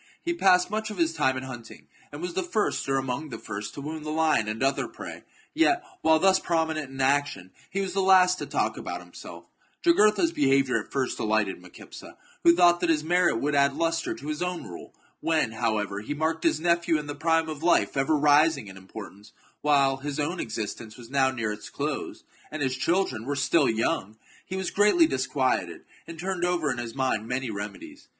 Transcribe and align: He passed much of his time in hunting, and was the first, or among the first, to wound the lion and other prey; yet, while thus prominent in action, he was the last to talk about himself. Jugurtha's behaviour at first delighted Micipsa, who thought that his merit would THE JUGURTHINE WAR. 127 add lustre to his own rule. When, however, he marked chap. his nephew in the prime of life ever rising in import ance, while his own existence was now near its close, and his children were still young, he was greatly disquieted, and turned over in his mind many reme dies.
He 0.23 0.33
passed 0.33 0.71
much 0.71 0.89
of 0.89 0.97
his 0.97 1.13
time 1.13 1.37
in 1.37 1.43
hunting, 1.43 1.87
and 2.11 2.23
was 2.23 2.33
the 2.33 2.41
first, 2.41 2.89
or 2.89 2.97
among 2.97 3.29
the 3.29 3.37
first, 3.37 3.75
to 3.75 3.81
wound 3.81 4.03
the 4.03 4.09
lion 4.09 4.47
and 4.47 4.63
other 4.63 4.87
prey; 4.87 5.23
yet, 5.53 5.83
while 6.01 6.17
thus 6.17 6.39
prominent 6.39 6.89
in 6.89 6.99
action, 6.99 7.51
he 7.69 7.81
was 7.81 7.93
the 7.93 8.01
last 8.01 8.39
to 8.39 8.47
talk 8.47 8.77
about 8.77 8.99
himself. 8.99 9.45
Jugurtha's 9.83 10.31
behaviour 10.31 10.83
at 10.83 10.91
first 10.91 11.17
delighted 11.17 11.61
Micipsa, 11.61 12.17
who 12.43 12.55
thought 12.55 12.79
that 12.79 12.89
his 12.89 13.03
merit 13.03 13.39
would 13.39 13.53
THE 13.53 13.59
JUGURTHINE 13.59 13.77
WAR. 13.77 13.85
127 13.85 14.23
add 14.23 14.23
lustre 14.23 14.23
to 14.23 14.29
his 14.29 14.41
own 14.41 14.63
rule. 14.67 14.95
When, 15.19 15.51
however, 15.51 15.99
he 16.01 16.15
marked 16.15 16.41
chap. 16.41 16.47
his 16.49 16.59
nephew 16.59 16.97
in 16.97 17.05
the 17.05 17.13
prime 17.13 17.47
of 17.47 17.61
life 17.61 17.95
ever 17.95 18.17
rising 18.17 18.69
in 18.69 18.77
import 18.77 19.13
ance, 19.13 19.33
while 19.61 19.97
his 19.97 20.19
own 20.19 20.39
existence 20.39 20.97
was 20.97 21.11
now 21.11 21.29
near 21.29 21.51
its 21.51 21.69
close, 21.69 22.23
and 22.49 22.63
his 22.63 22.75
children 22.75 23.25
were 23.25 23.35
still 23.35 23.69
young, 23.69 24.17
he 24.47 24.55
was 24.57 24.71
greatly 24.71 25.05
disquieted, 25.05 25.81
and 26.07 26.17
turned 26.17 26.43
over 26.43 26.71
in 26.71 26.79
his 26.79 26.95
mind 26.95 27.27
many 27.27 27.51
reme 27.51 27.79
dies. 27.79 28.07